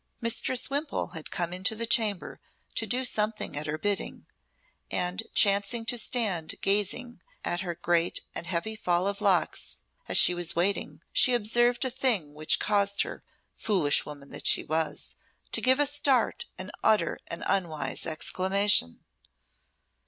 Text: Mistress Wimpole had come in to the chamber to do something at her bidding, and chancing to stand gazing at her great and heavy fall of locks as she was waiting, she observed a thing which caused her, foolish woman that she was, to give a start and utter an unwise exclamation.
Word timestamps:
Mistress 0.19 0.67
Wimpole 0.67 1.09
had 1.09 1.29
come 1.29 1.53
in 1.53 1.63
to 1.65 1.75
the 1.75 1.85
chamber 1.85 2.39
to 2.73 2.87
do 2.87 3.05
something 3.05 3.55
at 3.55 3.67
her 3.67 3.77
bidding, 3.77 4.25
and 4.89 5.21
chancing 5.35 5.85
to 5.85 5.97
stand 5.99 6.55
gazing 6.61 7.21
at 7.45 7.61
her 7.61 7.75
great 7.75 8.21
and 8.33 8.47
heavy 8.47 8.75
fall 8.75 9.05
of 9.07 9.21
locks 9.21 9.83
as 10.07 10.17
she 10.17 10.33
was 10.33 10.55
waiting, 10.55 11.03
she 11.13 11.35
observed 11.35 11.85
a 11.85 11.91
thing 11.91 12.33
which 12.33 12.57
caused 12.57 13.03
her, 13.03 13.23
foolish 13.55 14.03
woman 14.03 14.31
that 14.31 14.47
she 14.47 14.63
was, 14.63 15.15
to 15.51 15.61
give 15.61 15.79
a 15.79 15.85
start 15.85 16.45
and 16.57 16.71
utter 16.83 17.19
an 17.27 17.43
unwise 17.45 18.07
exclamation. 18.07 19.01